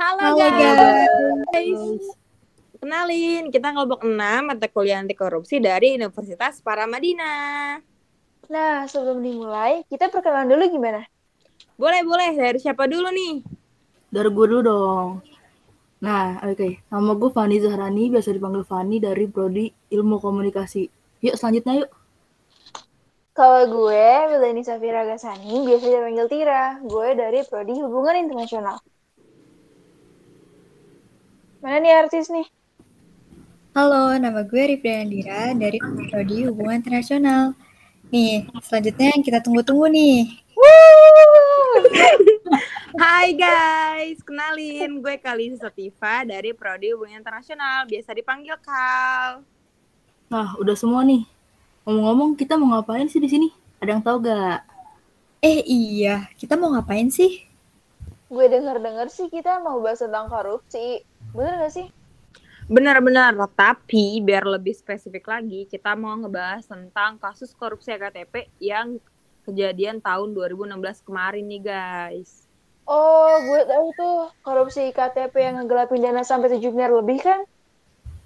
Halo, 0.00 0.32
Halo 0.32 0.48
guys. 0.48 1.12
guys. 1.52 2.04
Kenalin, 2.80 3.52
kita 3.52 3.68
kelompok 3.68 4.00
6 4.00 4.16
mata 4.48 4.64
kuliah 4.72 4.96
anti 4.96 5.12
korupsi 5.12 5.60
dari 5.60 5.92
Universitas 5.92 6.64
Paramadina. 6.64 7.76
Nah, 8.48 8.88
sebelum 8.88 9.20
dimulai, 9.20 9.84
kita 9.92 10.08
perkenalan 10.08 10.56
dulu 10.56 10.72
gimana? 10.72 11.04
Boleh, 11.76 12.00
boleh. 12.00 12.32
Dari 12.32 12.56
siapa 12.56 12.88
dulu 12.88 13.12
nih? 13.12 13.44
Dari 14.08 14.28
gue 14.32 14.46
dulu 14.48 14.62
dong. 14.64 15.08
Nah, 16.00 16.48
oke. 16.48 16.80
Nama 16.88 17.12
gue 17.20 17.30
Fani 17.36 17.60
Zahrani, 17.60 18.04
biasa 18.08 18.32
dipanggil 18.32 18.64
Fani 18.64 19.04
dari 19.04 19.28
Prodi 19.28 19.68
Ilmu 19.68 20.16
Komunikasi. 20.16 20.88
Yuk, 21.28 21.36
selanjutnya 21.36 21.84
yuk. 21.84 21.92
Kalau 23.36 23.68
gue, 23.68 24.08
Wileni 24.32 24.64
Safira 24.64 25.04
Gasani, 25.04 25.68
biasa 25.68 25.84
dipanggil 25.84 26.24
Tira. 26.32 26.80
Gue 26.88 27.12
dari 27.12 27.44
Prodi 27.44 27.76
Hubungan 27.76 28.16
Internasional. 28.16 28.80
Mana 31.60 31.76
nih 31.76 31.92
artis 31.92 32.32
nih? 32.32 32.48
Halo, 33.76 34.16
nama 34.16 34.48
gue 34.48 34.62
Rifda 34.64 35.04
Andira 35.04 35.52
dari 35.52 35.76
Prodi 36.08 36.48
Hubungan 36.48 36.80
Internasional. 36.80 37.52
Nih, 38.08 38.48
selanjutnya 38.64 39.12
yang 39.12 39.20
kita 39.20 39.44
tunggu-tunggu 39.44 39.92
nih. 39.92 40.40
Hai 43.04 43.36
guys, 43.36 44.24
kenalin 44.24 45.04
gue 45.04 45.20
Kalisi 45.20 45.60
Sativa 45.60 46.24
dari 46.24 46.56
Prodi 46.56 46.96
Hubungan 46.96 47.20
Internasional, 47.20 47.84
biasa 47.84 48.16
dipanggil 48.16 48.56
Kal. 48.64 49.44
Nah, 50.32 50.56
udah 50.56 50.72
semua 50.72 51.04
nih. 51.04 51.28
Ngomong-ngomong, 51.84 52.40
kita 52.40 52.56
mau 52.56 52.72
ngapain 52.72 53.04
sih 53.04 53.20
di 53.20 53.28
sini? 53.28 53.52
Ada 53.84 54.00
yang 54.00 54.00
tahu 54.00 54.16
gak? 54.24 54.64
Eh 55.44 55.60
iya, 55.68 56.24
kita 56.40 56.56
mau 56.56 56.72
ngapain 56.72 57.12
sih? 57.12 57.44
Gue 58.32 58.48
denger-denger 58.48 59.12
sih 59.12 59.28
kita 59.28 59.60
mau 59.60 59.76
bahas 59.84 60.00
tentang 60.00 60.32
korupsi. 60.32 61.09
Bener 61.34 61.54
gak 61.66 61.72
sih? 61.72 61.88
Benar-benar, 62.70 63.34
tapi 63.58 64.22
biar 64.22 64.46
lebih 64.46 64.74
spesifik 64.78 65.26
lagi, 65.26 65.66
kita 65.66 65.98
mau 65.98 66.14
ngebahas 66.14 66.62
tentang 66.70 67.18
kasus 67.18 67.50
korupsi 67.50 67.90
EKTP 67.90 68.46
yang 68.62 69.02
kejadian 69.42 69.98
tahun 69.98 70.30
2016 70.30 71.02
kemarin 71.02 71.44
nih 71.50 71.62
guys. 71.66 72.46
Oh, 72.86 73.38
gue 73.42 73.60
tahu 73.66 73.86
tuh 73.94 74.18
korupsi 74.42 74.90
KTP 74.90 75.34
yang 75.46 75.62
ngegelapin 75.62 76.02
dana 76.02 76.22
sampai 76.26 76.50
7 76.50 76.74
miliar 76.74 76.90
lebih 76.90 77.18
kan? 77.22 77.46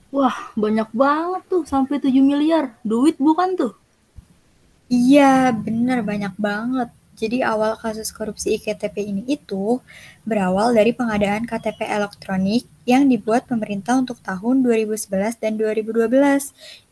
Wah, 0.08 0.36
banyak 0.56 0.88
banget 0.92 1.42
tuh, 1.48 1.64
sampai 1.68 2.00
7 2.00 2.12
miliar. 2.24 2.72
Duit 2.80 3.20
bukan 3.20 3.56
tuh? 3.56 3.72
Iya, 4.88 5.52
bener 5.52 6.00
banyak 6.00 6.32
banget. 6.36 6.88
Jadi 7.14 7.44
awal 7.44 7.76
kasus 7.76 8.08
korupsi 8.08 8.56
IKTP 8.56 9.04
ini 9.04 9.22
itu 9.28 9.78
berawal 10.24 10.72
dari 10.72 10.90
pengadaan 10.96 11.44
KTP 11.46 11.86
elektronik 11.86 12.66
yang 12.84 13.08
dibuat 13.08 13.48
pemerintah 13.48 13.96
untuk 13.96 14.20
tahun 14.20 14.64
2011 14.64 15.40
dan 15.40 15.56
2012 15.56 16.08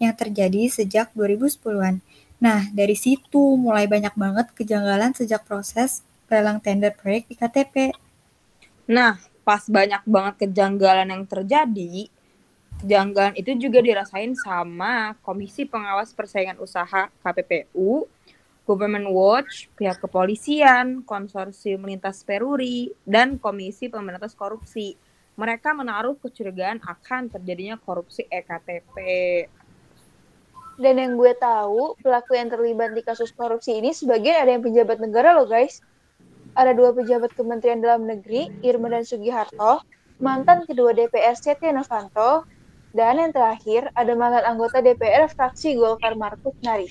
yang 0.00 0.12
terjadi 0.16 0.62
sejak 0.72 1.12
2010-an. 1.12 2.00
Nah, 2.42 2.66
dari 2.74 2.98
situ 2.98 3.54
mulai 3.54 3.86
banyak 3.86 4.16
banget 4.18 4.50
kejanggalan 4.56 5.14
sejak 5.14 5.46
proses 5.46 6.02
lelang 6.26 6.58
tender 6.58 6.90
proyek 6.96 7.28
IKTP. 7.28 7.92
Nah, 8.88 9.20
pas 9.44 9.62
banyak 9.68 10.02
banget 10.08 10.34
kejanggalan 10.48 11.12
yang 11.12 11.24
terjadi, 11.28 12.08
kejanggalan 12.82 13.36
itu 13.38 13.54
juga 13.60 13.78
dirasain 13.84 14.34
sama 14.34 15.14
Komisi 15.22 15.68
Pengawas 15.68 16.10
Persaingan 16.16 16.58
Usaha 16.58 17.12
KPPU, 17.22 18.10
Government 18.66 19.10
Watch, 19.10 19.70
pihak 19.78 20.02
kepolisian, 20.02 21.06
konsorsium 21.06 21.86
lintas 21.86 22.26
peruri, 22.26 22.90
dan 23.06 23.38
Komisi 23.38 23.86
Pemberantas 23.86 24.34
Korupsi. 24.34 24.98
Mereka 25.42 25.74
menaruh 25.74 26.14
kecurigaan 26.22 26.78
akan 26.86 27.26
terjadinya 27.26 27.74
korupsi 27.74 28.22
EKTP. 28.30 28.94
Dan 30.78 31.02
yang 31.02 31.18
gue 31.18 31.34
tahu, 31.34 31.98
pelaku 31.98 32.38
yang 32.38 32.46
terlibat 32.46 32.94
di 32.94 33.02
kasus 33.02 33.34
korupsi 33.34 33.82
ini 33.82 33.90
sebagian 33.90 34.38
ada 34.38 34.54
yang 34.54 34.62
pejabat 34.62 35.02
negara 35.02 35.34
loh 35.34 35.50
guys. 35.50 35.82
Ada 36.54 36.78
dua 36.78 36.94
pejabat 36.94 37.34
Kementerian 37.34 37.82
Dalam 37.82 38.06
Negeri, 38.06 38.54
Irma 38.62 38.86
dan 38.94 39.02
Sugiharto, 39.02 39.82
mantan 40.22 40.62
kedua 40.62 40.94
DPR 40.94 41.34
Setia 41.34 41.74
Novanto, 41.74 42.46
dan 42.94 43.18
yang 43.18 43.34
terakhir 43.34 43.90
ada 43.98 44.14
mantan 44.14 44.46
anggota 44.46 44.78
DPR 44.78 45.26
fraksi 45.26 45.74
Golkar 45.74 46.14
Markus 46.14 46.54
Nari. 46.62 46.86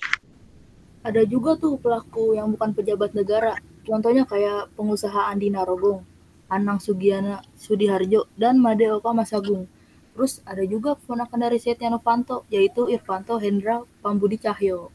Ada 1.07 1.23
juga 1.23 1.55
tuh 1.55 1.79
pelaku 1.79 2.35
yang 2.35 2.51
bukan 2.51 2.75
pejabat 2.75 3.15
negara. 3.15 3.55
Contohnya 3.87 4.27
kayak 4.27 4.75
pengusaha 4.75 5.31
Andi 5.31 5.49
Narogong, 5.49 6.03
Anang 6.51 6.83
Sugiana 6.83 7.39
Sudiharjo, 7.55 8.27
dan 8.35 8.59
Made 8.59 8.91
Oka 8.91 9.15
Masagung. 9.15 9.71
Terus 10.11 10.43
ada 10.43 10.67
juga 10.67 10.99
keponakan 10.99 11.47
dari 11.47 11.55
Setia 11.55 11.87
Novanto, 11.87 12.43
yaitu 12.51 12.91
Irvanto 12.91 13.39
Hendra 13.39 13.87
Pambudi 14.03 14.35
Cahyo. 14.35 14.91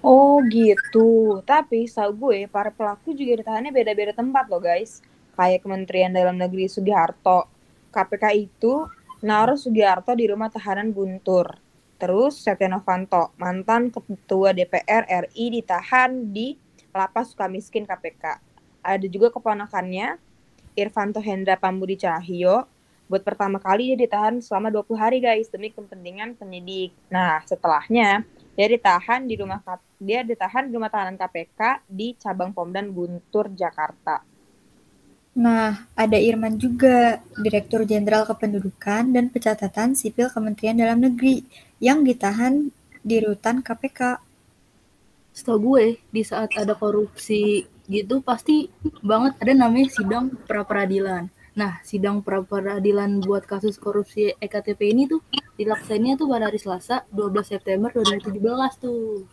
Oh 0.00 0.38
gitu. 0.46 1.42
Tapi 1.42 1.90
setahu 1.90 2.30
gue 2.30 2.38
para 2.46 2.70
pelaku 2.70 3.12
juga 3.12 3.42
ditahannya 3.42 3.74
beda-beda 3.74 4.14
tempat 4.14 4.46
loh 4.46 4.62
guys. 4.62 5.02
Kayak 5.34 5.66
Kementerian 5.66 6.14
Dalam 6.14 6.38
Negeri 6.38 6.70
Sugiharto. 6.70 7.50
KPK 7.90 8.24
itu 8.38 8.86
naruh 9.26 9.58
Sugiharto 9.58 10.14
di 10.14 10.30
rumah 10.30 10.48
tahanan 10.48 10.94
Guntur. 10.94 11.58
Terus 11.98 12.38
Setia 12.38 12.70
Novanto, 12.70 13.34
mantan 13.42 13.90
ketua 13.90 14.54
DPR 14.54 15.06
RI 15.30 15.58
ditahan 15.58 16.30
di 16.30 16.54
Lapas 16.94 17.34
Sukamiskin 17.34 17.82
KPK. 17.90 18.38
Ada 18.86 19.06
juga 19.10 19.34
keponakannya 19.34 20.33
Irvanto 20.74 21.22
Hendra 21.22 21.54
Pambudi 21.58 21.98
Cahyo. 21.98 22.66
Buat 23.06 23.22
pertama 23.22 23.62
kali 23.62 23.94
dia 23.94 23.98
ditahan 24.06 24.42
selama 24.42 24.70
20 24.70 24.96
hari 24.98 25.18
guys 25.22 25.50
demi 25.50 25.70
kepentingan 25.70 26.34
penyidik. 26.38 26.94
Nah, 27.08 27.42
setelahnya 27.46 28.26
dia 28.54 28.66
ditahan 28.70 29.26
di 29.26 29.34
rumah 29.34 29.60
dia 29.98 30.22
ditahan 30.22 30.70
di 30.70 30.72
rumah 30.74 30.90
tahanan 30.90 31.18
KPK 31.18 31.84
di 31.90 32.14
cabang 32.16 32.54
Pomdan 32.54 32.90
Guntur 32.94 33.50
Jakarta. 33.52 34.22
Nah, 35.34 35.90
ada 35.98 36.14
Irman 36.14 36.54
juga, 36.62 37.18
Direktur 37.34 37.82
Jenderal 37.82 38.22
Kependudukan 38.22 39.10
dan 39.10 39.34
Pencatatan 39.34 39.98
Sipil 39.98 40.30
Kementerian 40.30 40.78
Dalam 40.78 41.02
Negeri 41.02 41.42
yang 41.82 42.06
ditahan 42.06 42.70
di 43.02 43.16
rutan 43.18 43.58
KPK. 43.58 44.22
Setahu 45.34 45.74
gue, 45.74 45.98
di 46.14 46.22
saat 46.22 46.54
ada 46.54 46.78
korupsi 46.78 47.66
gitu 47.90 48.22
pasti 48.22 48.70
banget 49.02 49.34
ada 49.42 49.52
namanya 49.52 49.90
sidang 49.90 50.30
pra 50.46 50.62
peradilan. 50.62 51.26
Nah, 51.58 51.82
sidang 51.82 52.22
pra 52.22 52.38
peradilan 52.42 53.18
buat 53.18 53.42
kasus 53.42 53.74
korupsi 53.74 54.30
EKTP 54.38 54.94
ini 54.94 55.10
tuh 55.10 55.26
dilaksananya 55.58 56.14
tuh 56.18 56.30
pada 56.30 56.46
hari 56.50 56.62
Selasa 56.62 57.02
12 57.10 57.50
September 57.50 57.90
2017 57.90 58.78
tuh. 58.78 59.26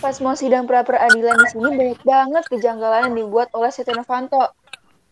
Pas 0.00 0.16
mau 0.24 0.32
sidang 0.32 0.64
pra 0.64 0.80
peradilan 0.80 1.44
di 1.44 1.46
sini 1.52 1.68
banyak 1.76 2.00
banget 2.00 2.44
kejanggalan 2.52 3.12
yang 3.12 3.16
dibuat 3.20 3.48
oleh 3.52 3.72
Setia 3.72 3.96
Novanto. 3.96 4.52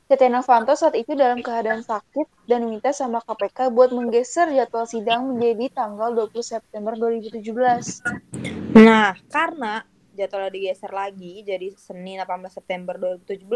Setia 0.08 0.28
Novanto 0.28 0.76
saat 0.76 0.92
itu 0.92 1.16
dalam 1.16 1.40
keadaan 1.40 1.80
sakit 1.80 2.48
dan 2.48 2.68
minta 2.68 2.92
sama 2.92 3.24
KPK 3.24 3.72
buat 3.72 3.92
menggeser 3.92 4.52
jadwal 4.52 4.84
sidang 4.84 5.32
menjadi 5.32 5.72
tanggal 5.72 6.12
20 6.12 6.40
September 6.40 6.92
2017. 6.96 8.53
Nah, 8.74 9.14
karena 9.30 9.86
jadwalnya 10.18 10.50
digeser 10.50 10.90
lagi 10.90 11.46
jadi 11.46 11.70
Senin 11.78 12.18
18 12.18 12.50
September 12.50 12.98
2017, 12.98 13.46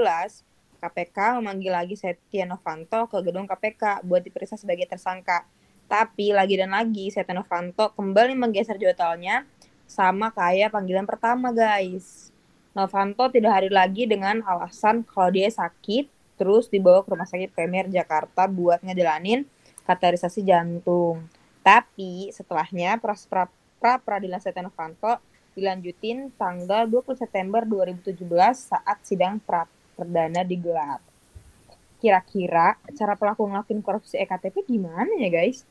KPK 0.79 1.43
memanggil 1.43 1.75
lagi 1.75 1.99
Setia 1.99 2.47
Novanto 2.47 3.11
ke 3.11 3.19
gedung 3.27 3.51
KPK 3.51 4.07
buat 4.07 4.23
diperiksa 4.23 4.55
sebagai 4.55 4.87
tersangka. 4.87 5.43
Tapi 5.91 6.31
lagi 6.31 6.55
dan 6.55 6.71
lagi 6.71 7.11
Setia 7.11 7.35
Novanto 7.35 7.91
kembali 7.99 8.39
menggeser 8.39 8.79
jadwalnya 8.79 9.43
sama 9.91 10.31
kayak 10.31 10.71
panggilan 10.71 11.03
pertama 11.03 11.51
guys. 11.51 12.31
Novanto 12.71 13.27
tidak 13.27 13.59
hadir 13.59 13.75
lagi 13.75 14.07
dengan 14.07 14.39
alasan 14.47 15.03
kalau 15.03 15.35
dia 15.35 15.51
sakit 15.51 16.07
terus 16.39 16.71
dibawa 16.71 17.03
ke 17.03 17.11
rumah 17.11 17.27
sakit 17.27 17.51
Premier 17.51 17.91
Jakarta 17.91 18.47
buat 18.47 18.87
ngejalanin 18.87 19.43
kateterisasi 19.83 20.47
jantung. 20.47 21.27
Tapi 21.67 22.31
setelahnya 22.31 23.03
proses 23.03 23.27
pra 23.79 24.03
peradilan 24.03 24.43
Setia 24.43 24.67
Novanto 24.67 25.23
dilanjutin 25.59 26.31
tanggal 26.39 26.87
20 26.87 27.19
September 27.19 27.67
2017 27.67 28.15
saat 28.55 28.99
sidang 29.03 29.43
pra 29.43 29.67
perdana 29.99 30.47
digelar. 30.47 31.03
Kira-kira 31.99 32.79
cara 32.95 33.19
pelaku 33.19 33.51
ngelakuin 33.51 33.83
korupsi 33.83 34.15
EKTP 34.23 34.63
gimana 34.71 35.11
ya 35.19 35.31
guys? 35.35 35.67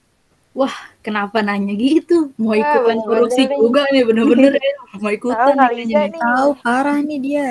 Wah, 0.52 0.74
kenapa 1.00 1.40
nanya 1.40 1.72
gitu? 1.78 2.36
Mau 2.36 2.52
Wah, 2.52 2.60
ikutan 2.60 2.98
bener-bener 3.00 3.08
korupsi 3.08 3.42
nih. 3.46 3.58
juga 3.62 3.82
nih, 3.94 4.04
bener-bener 4.04 4.54
ya. 4.58 4.74
Mau 5.04 5.12
ikutan 5.14 5.56
Tahu 5.56 5.72
nih 5.78 5.86
nih. 5.86 6.10
Tahu 6.18 6.50
parah 6.66 7.00
nih 7.00 7.20
dia. 7.22 7.50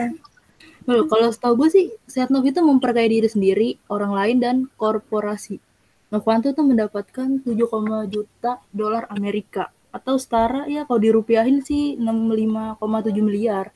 Loh, 0.87 1.06
kalau 1.06 1.31
setahu 1.31 1.55
gue 1.64 1.69
sih, 1.70 1.85
Setnov 2.11 2.47
itu 2.47 2.62
memperkaya 2.62 3.06
diri 3.06 3.26
sendiri, 3.31 3.69
orang 3.91 4.12
lain, 4.14 4.37
dan 4.43 4.56
korporasi. 4.75 5.58
Novanto 6.11 6.55
tuh 6.55 6.67
mendapatkan 6.67 7.43
7, 7.43 7.55
juta 8.06 8.62
dolar 8.70 9.11
Amerika 9.11 9.75
atau 9.96 10.20
setara 10.20 10.69
ya 10.69 10.84
kalau 10.84 11.00
dirupiahin 11.00 11.64
sih 11.64 11.96
65,7 11.96 13.25
miliar 13.25 13.72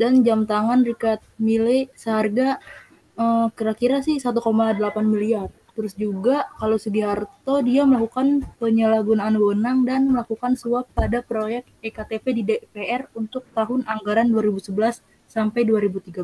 dan 0.00 0.24
jam 0.24 0.48
tangan 0.48 0.80
Richard 0.88 1.20
Mille 1.36 1.92
seharga 1.92 2.56
eh, 3.20 3.46
kira-kira 3.52 4.00
sih 4.00 4.16
1,8 4.16 4.40
miliar 5.04 5.52
Terus 5.78 5.94
juga 5.94 6.50
kalau 6.58 6.74
Sugiharto 6.74 7.62
dia 7.62 7.86
melakukan 7.86 8.42
penyalahgunaan 8.58 9.38
wewenang 9.38 9.86
dan 9.86 10.10
melakukan 10.10 10.58
suap 10.58 10.90
pada 10.90 11.22
proyek 11.22 11.70
EKTP 11.86 12.24
di 12.34 12.42
DPR 12.42 13.06
untuk 13.14 13.46
tahun 13.54 13.86
anggaran 13.86 14.26
2011 14.34 14.74
sampai 15.30 15.62
2013. 15.62 16.18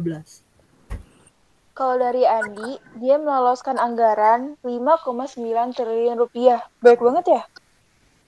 Kalau 1.71 1.97
dari 2.03 2.27
Andi, 2.27 2.83
dia 2.99 3.15
meloloskan 3.15 3.79
anggaran 3.79 4.59
5,9 4.67 5.39
triliun 5.71 6.19
rupiah. 6.19 6.67
Baik 6.83 6.99
banget 6.99 7.39
ya? 7.39 7.43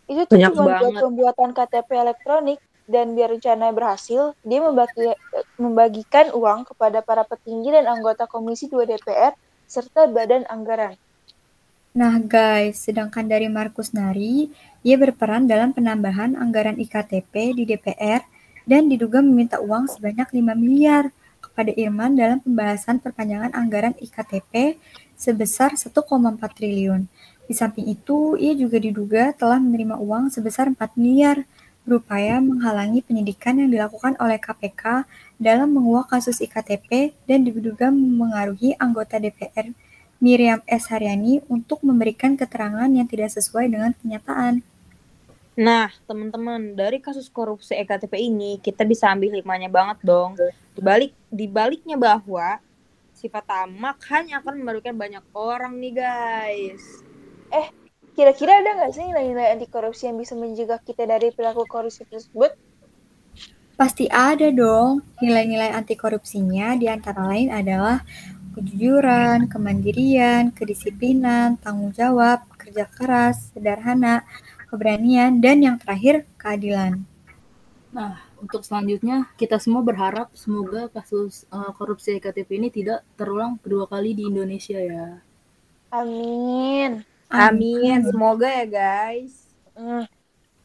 Itu 0.07 0.23
tuh 0.27 0.39
Banyak 0.39 0.53
cuma 0.55 0.79
buat 0.79 0.95
pembuatan 1.03 1.51
KTP 1.51 1.91
elektronik 1.99 2.59
dan 2.87 3.19
biar 3.19 3.35
rencananya 3.35 3.75
berhasil, 3.75 4.39
dia 4.47 4.63
membagi, 4.63 5.11
membagikan 5.59 6.31
uang 6.31 6.71
kepada 6.71 7.03
para 7.03 7.27
petinggi 7.27 7.75
dan 7.75 7.91
anggota 7.91 8.31
Komisi 8.31 8.71
2 8.71 8.87
DPR 8.87 9.35
serta 9.67 10.07
badan 10.07 10.47
anggaran. 10.47 10.95
Nah 11.97 12.23
guys, 12.23 12.87
sedangkan 12.87 13.27
dari 13.27 13.51
Markus 13.51 13.91
Nari, 13.91 14.53
ia 14.87 14.95
berperan 14.95 15.51
dalam 15.51 15.75
penambahan 15.75 16.39
anggaran 16.39 16.79
IKTP 16.79 17.57
di 17.59 17.65
DPR 17.67 18.23
dan 18.69 18.87
diduga 18.87 19.19
meminta 19.19 19.59
uang 19.59 19.91
sebanyak 19.91 20.31
5 20.31 20.55
miliar 20.55 21.11
kepada 21.43 21.73
Irman 21.73 22.13
dalam 22.15 22.39
pembahasan 22.45 23.01
perpanjangan 23.01 23.57
anggaran 23.57 23.97
IKTP 23.97 24.77
sebesar 25.17 25.73
1,4 25.75 25.97
triliun. 26.53 27.09
Di 27.47 27.55
samping 27.55 27.87
itu, 27.87 28.35
ia 28.35 28.53
juga 28.59 28.83
diduga 28.83 29.31
telah 29.35 29.63
menerima 29.63 29.97
uang 30.03 30.35
sebesar 30.35 30.67
4 30.71 30.99
miliar 30.99 31.47
berupaya 31.87 32.43
menghalangi 32.43 32.99
penyidikan 33.07 33.63
yang 33.63 33.71
dilakukan 33.71 34.19
oleh 34.19 34.43
KPK 34.43 35.07
dalam 35.39 35.71
menguak 35.71 36.11
kasus 36.11 36.43
IKTP 36.43 37.15
dan 37.31 37.47
diduga 37.47 37.95
mengaruhi 37.95 38.75
anggota 38.83 39.23
DPR 39.23 39.71
Miriam 40.19 40.59
S. 40.67 40.91
Haryani 40.91 41.47
untuk 41.47 41.87
memberikan 41.87 42.35
keterangan 42.35 42.91
yang 42.91 43.07
tidak 43.07 43.31
sesuai 43.31 43.71
dengan 43.71 43.95
kenyataan. 43.95 44.67
Nah, 45.57 45.89
teman-teman, 46.05 46.75
dari 46.77 47.01
kasus 47.01 47.31
korupsi 47.33 47.79
EKTP 47.79 48.19
ini 48.19 48.61
kita 48.61 48.85
bisa 48.85 49.09
ambil 49.09 49.33
hikmahnya 49.39 49.71
banget 49.71 50.03
dong. 50.05 50.37
Di 50.75 50.83
balik 50.83 51.15
di 51.33 51.47
baliknya 51.49 51.97
bahwa 51.97 52.61
sifat 53.17 53.47
tamak 53.49 53.97
hanya 54.13 54.45
akan 54.45 54.61
merugikan 54.61 54.99
banyak 54.99 55.25
orang 55.33 55.79
nih, 55.81 55.97
guys. 55.97 57.06
Kira-kira 58.17 58.65
ada 58.65 58.81
nggak 58.81 58.93
sih 58.97 59.05
nilai-nilai 59.05 59.53
anti 59.53 59.69
korupsi 59.69 60.09
yang 60.09 60.17
bisa 60.17 60.33
mencegah 60.33 60.81
kita 60.81 61.05
dari 61.05 61.29
perilaku 61.37 61.69
korupsi 61.69 62.09
tersebut? 62.09 62.57
Pasti 63.77 64.09
ada 64.09 64.49
dong. 64.49 65.05
Nilai-nilai 65.21 65.77
anti 65.77 66.01
korupsinya 66.01 66.81
di 66.81 66.89
antara 66.89 67.29
lain 67.29 67.53
adalah 67.53 68.01
kejujuran, 68.57 69.53
kemandirian, 69.53 70.49
kedisiplinan, 70.57 71.61
tanggung 71.61 71.93
jawab, 71.93 72.41
kerja 72.57 72.89
keras, 72.89 73.53
sederhana, 73.53 74.25
keberanian, 74.73 75.37
dan 75.45 75.61
yang 75.61 75.77
terakhir 75.77 76.25
keadilan. 76.41 77.05
Nah, 77.93 78.17
untuk 78.41 78.65
selanjutnya 78.65 79.29
kita 79.37 79.61
semua 79.61 79.85
berharap 79.85 80.33
semoga 80.33 80.89
kasus 80.89 81.45
eh, 81.53 81.73
korupsi 81.77 82.17
EKTP 82.17 82.49
ini 82.57 82.73
tidak 82.73 83.05
terulang 83.21 83.61
kedua 83.61 83.85
kali 83.85 84.17
di 84.17 84.25
Indonesia 84.25 84.81
ya. 84.81 85.21
Amin. 85.93 87.16
Amin. 87.31 88.07
Semoga 88.07 88.47
ya, 88.47 88.67
guys. 88.67 89.47
Hmm. 89.75 90.07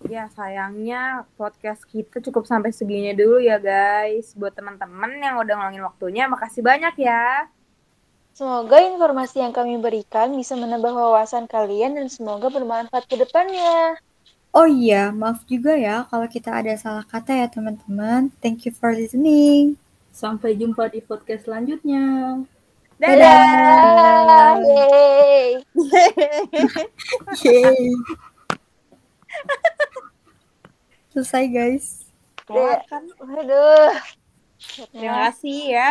Ya, 0.09 0.25
sayangnya 0.33 1.29
podcast 1.37 1.85
kita 1.85 2.17
cukup 2.25 2.49
sampai 2.49 2.73
segini 2.73 3.13
dulu 3.13 3.37
ya, 3.37 3.61
guys. 3.61 4.33
Buat 4.33 4.57
teman-teman 4.57 5.21
yang 5.21 5.37
udah 5.37 5.53
ngeluangin 5.57 5.85
waktunya, 5.85 6.25
makasih 6.25 6.65
banyak 6.65 6.95
ya. 7.01 7.49
Semoga 8.31 8.79
informasi 8.81 9.43
yang 9.43 9.51
kami 9.51 9.75
berikan 9.77 10.31
bisa 10.33 10.55
menambah 10.55 10.95
wawasan 10.95 11.51
kalian 11.51 11.99
dan 11.99 12.07
semoga 12.07 12.47
bermanfaat 12.47 13.05
ke 13.05 13.19
depannya. 13.19 13.99
Oh 14.51 14.67
iya, 14.67 15.15
maaf 15.15 15.47
juga 15.47 15.75
ya 15.79 16.03
kalau 16.07 16.27
kita 16.27 16.51
ada 16.51 16.75
salah 16.75 17.07
kata 17.07 17.31
ya 17.35 17.47
teman-teman. 17.51 18.31
Thank 18.43 18.67
you 18.67 18.75
for 18.75 18.91
listening. 18.95 19.79
Sampai 20.11 20.59
jumpa 20.59 20.91
di 20.91 20.99
podcast 20.99 21.47
selanjutnya. 21.47 22.39
Dadah! 22.99 23.19
Yeay! 23.19 24.20
Yeay. 27.43 27.91
Selesai 31.11 31.45
guys. 31.51 32.07
Kelar 32.47 32.83
kan? 32.87 33.03
Aduh. 33.19 33.95
Terima 34.93 35.29
kasih 35.29 35.59
ya. 35.73 35.89